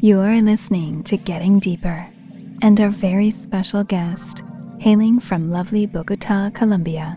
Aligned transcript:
You 0.00 0.18
are 0.18 0.42
listening 0.42 1.04
to 1.04 1.16
Getting 1.16 1.60
Deeper, 1.60 2.08
and 2.60 2.80
our 2.80 2.90
very 2.90 3.30
special 3.30 3.84
guest, 3.84 4.42
hailing 4.80 5.20
from 5.20 5.50
lovely 5.50 5.86
Bogota, 5.86 6.50
Colombia. 6.50 7.16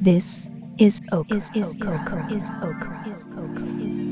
This 0.00 0.50
is 0.78 1.00
OKRAA. 1.12 1.36
Is, 1.36 1.50
is. 1.54 1.68
Is 1.68 1.74
OKRAA. 1.76 2.32
Is 2.32 2.50
OKRAA. 2.50 3.12
Is 3.12 3.24
OKRAA. 3.26 4.05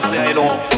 Selassie 0.00 0.32
alone. 0.32 0.71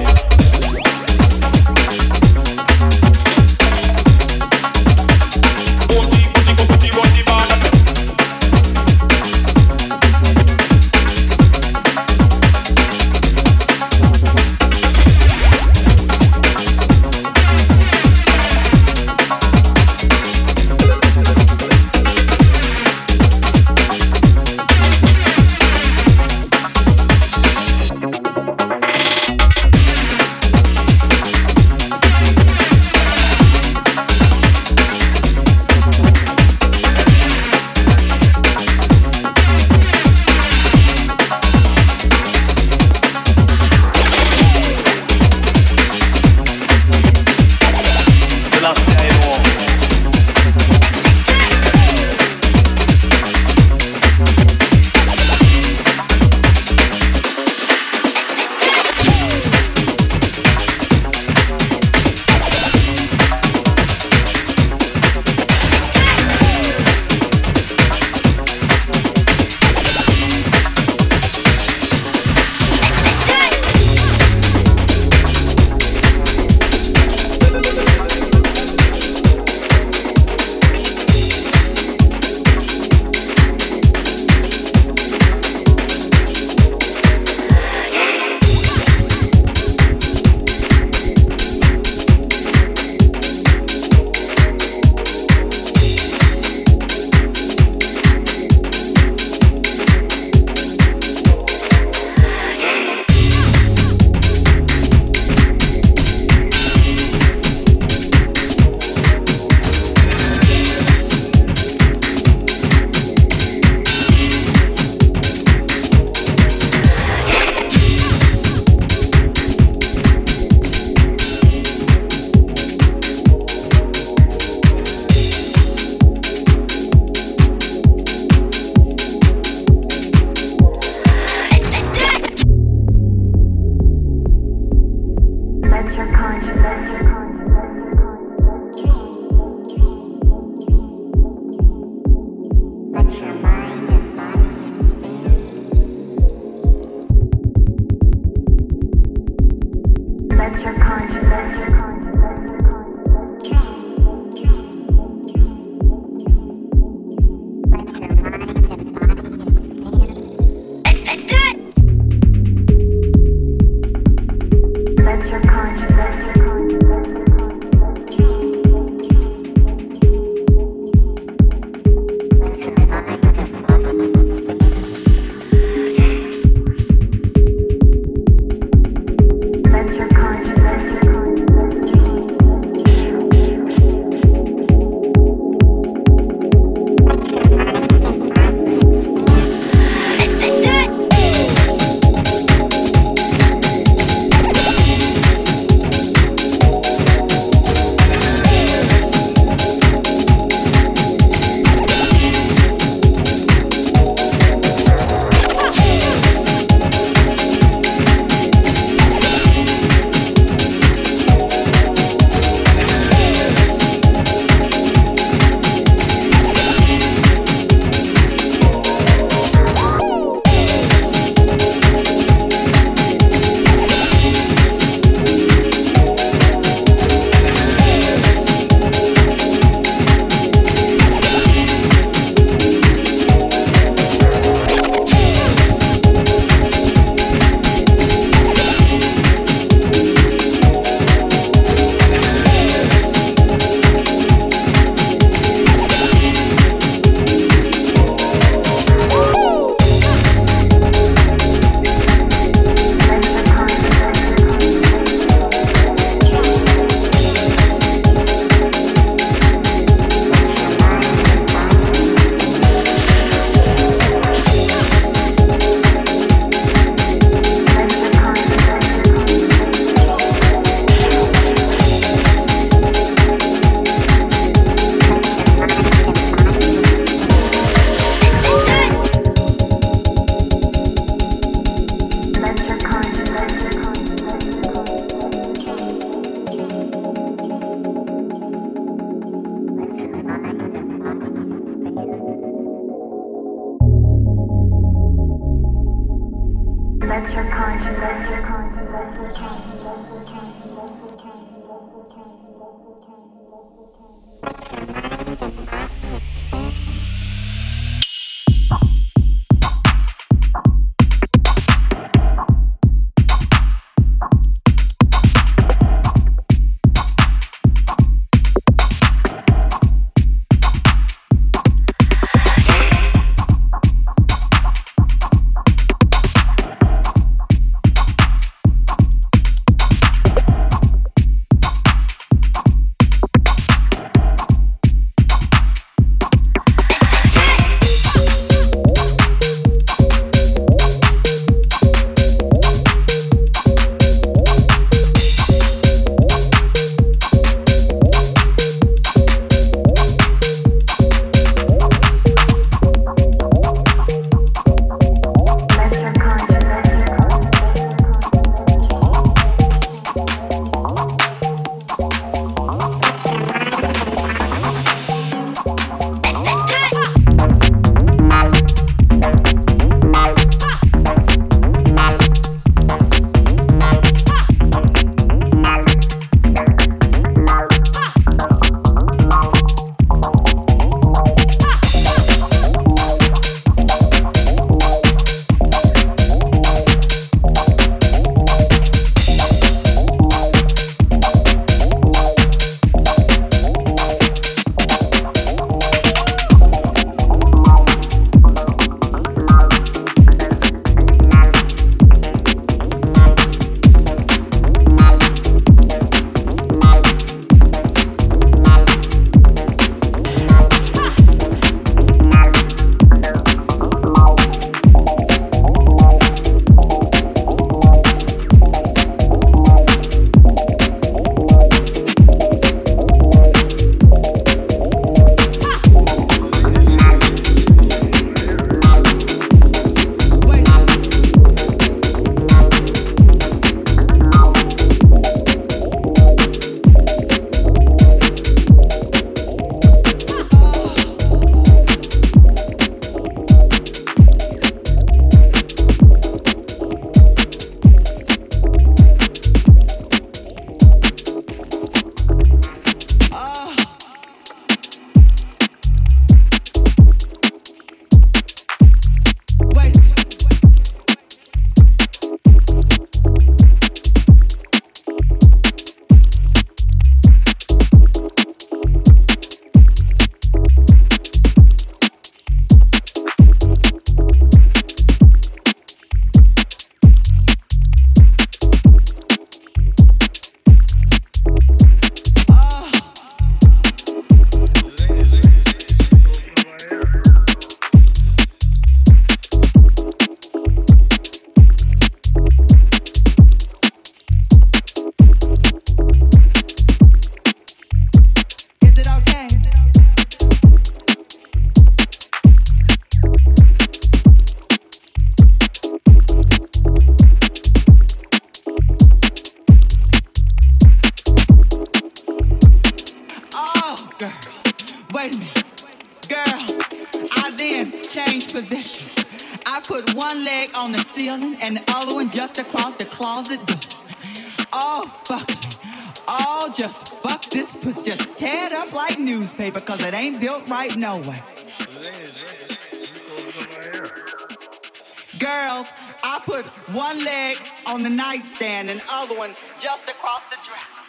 Girls, 535.38 535.86
I 536.22 536.40
put 536.46 536.64
one 536.94 537.22
leg 537.22 537.58
on 537.86 538.02
the 538.02 538.08
nightstand 538.08 538.88
and 538.88 539.02
other 539.10 539.36
one 539.36 539.54
just 539.78 540.08
across 540.08 540.44
the 540.44 540.56
dresser. 540.64 541.03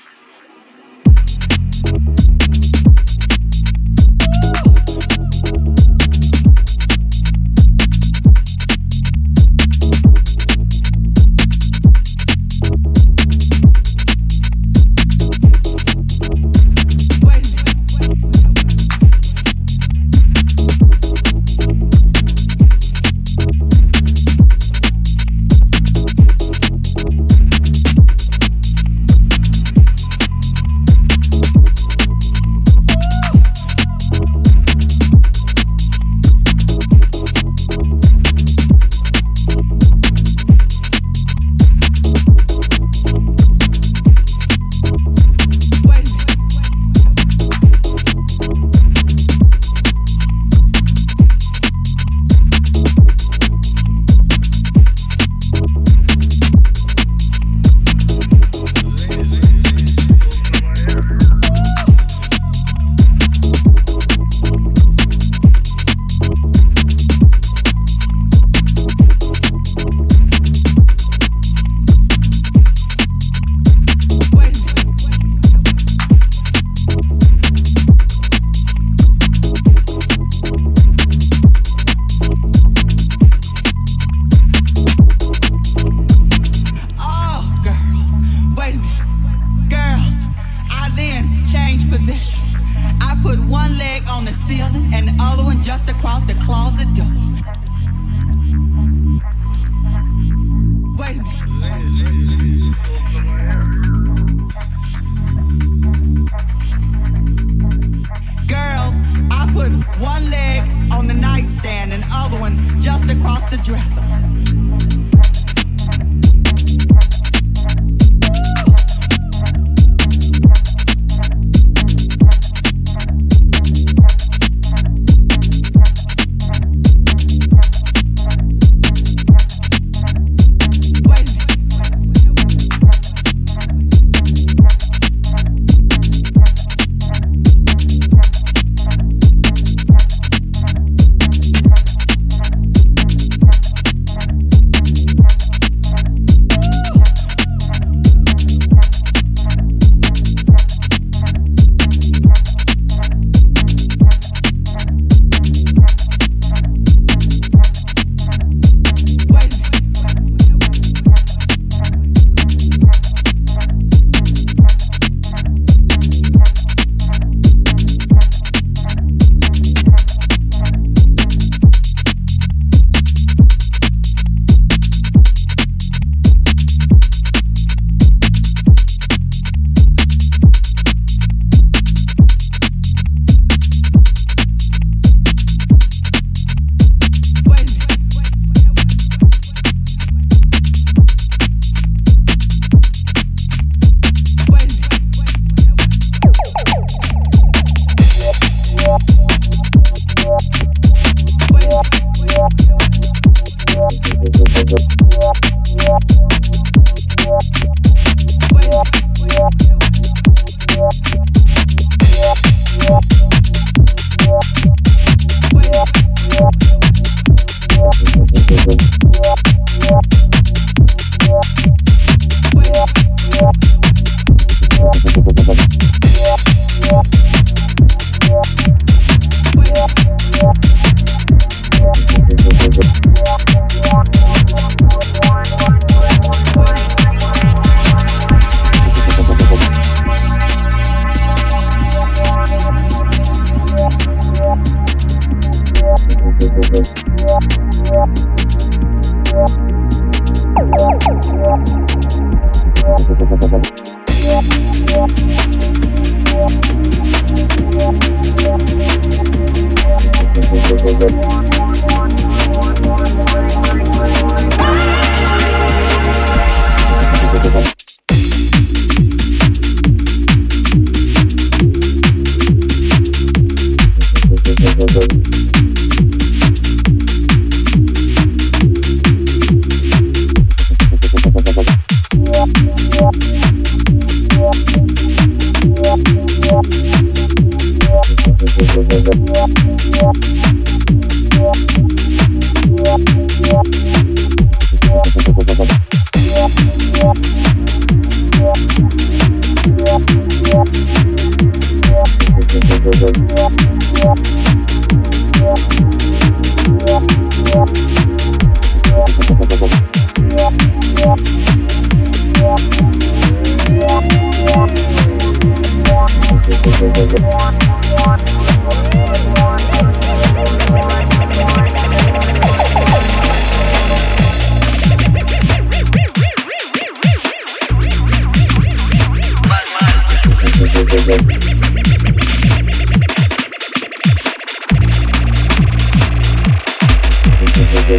another 112.26 112.42
one 112.42 112.80
just 112.80 113.08
across 113.10 113.42
the 113.52 113.58
dresser. 113.58 114.35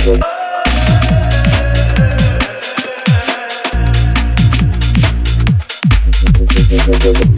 Thank 0.07 0.23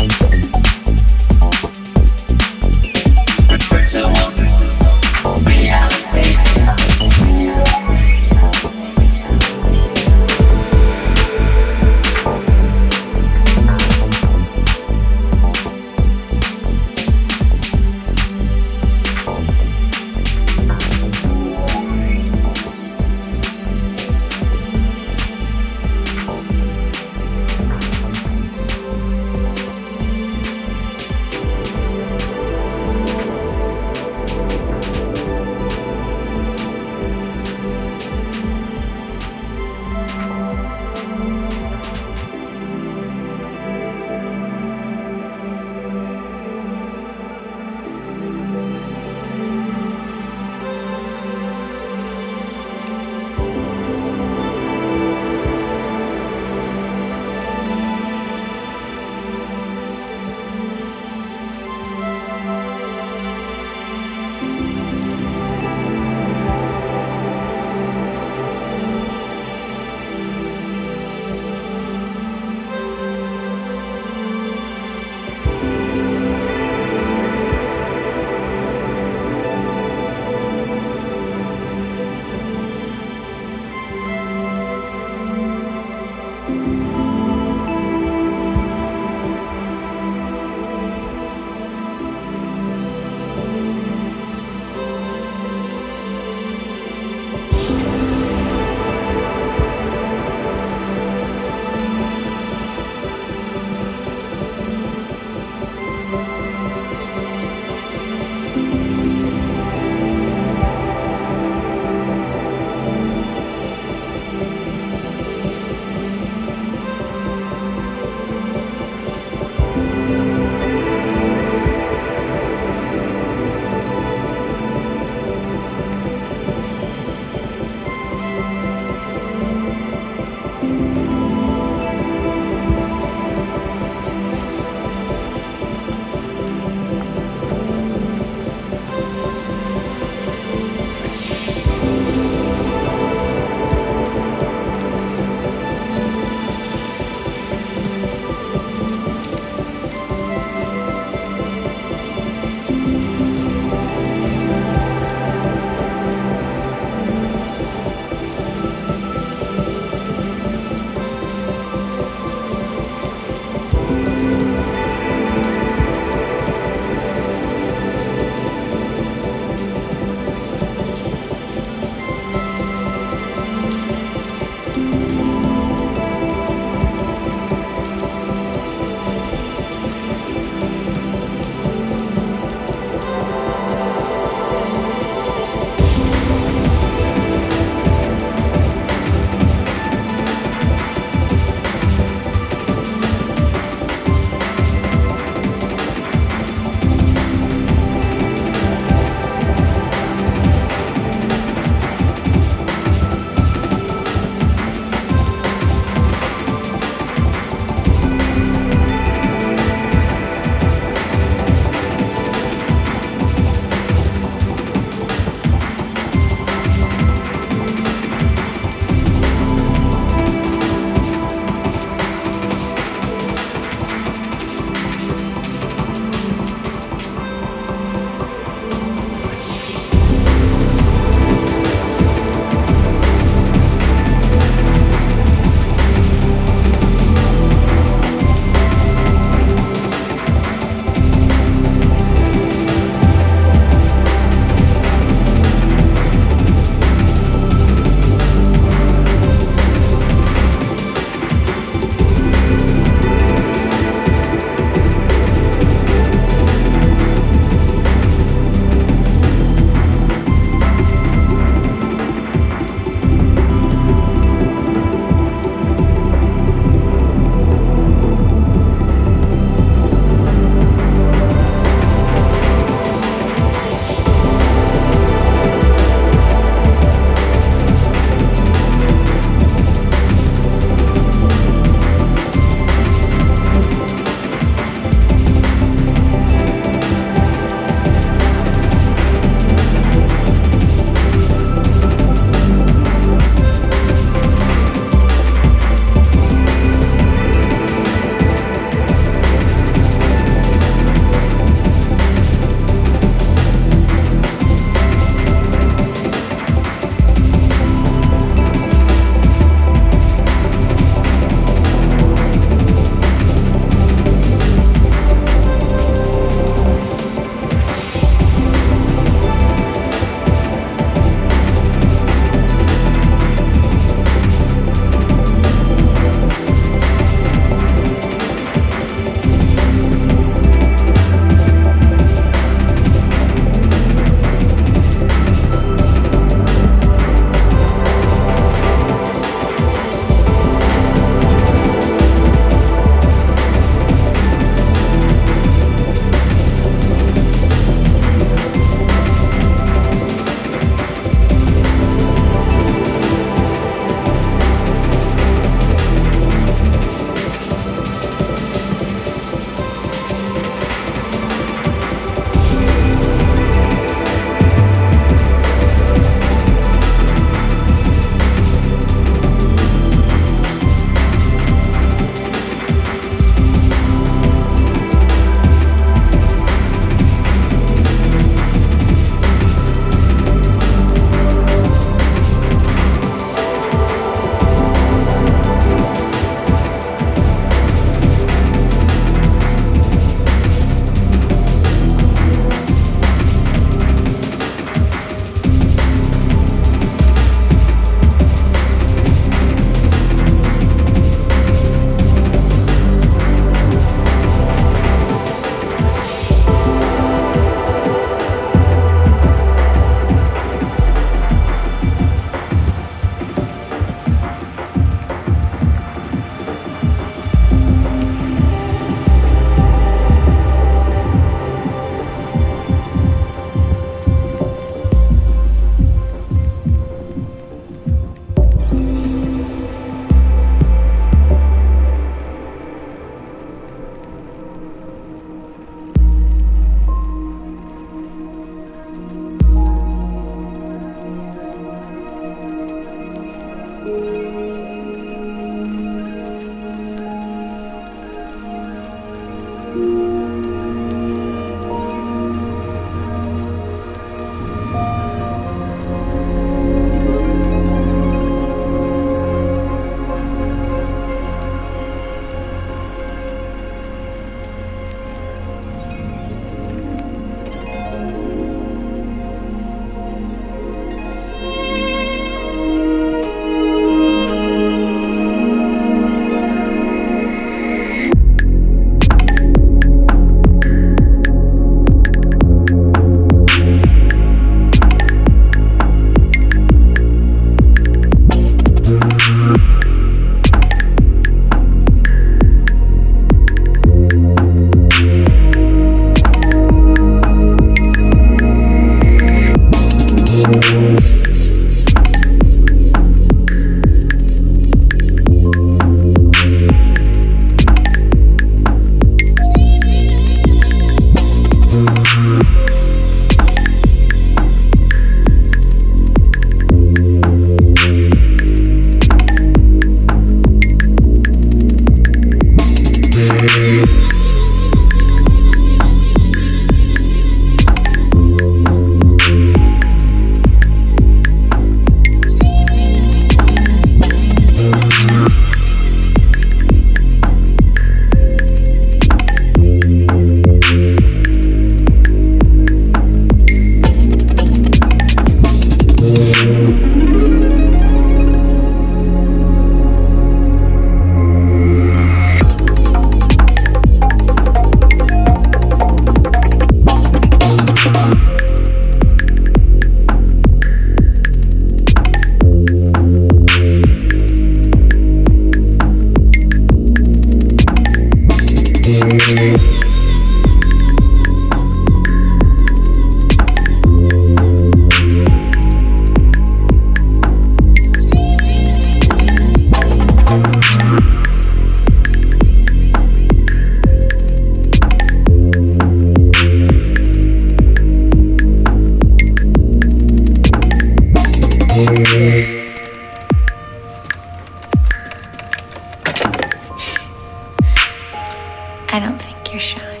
I 598.93 598.99
don't 598.99 599.17
think 599.17 599.51
you're 599.51 599.59
shy. 599.59 600.00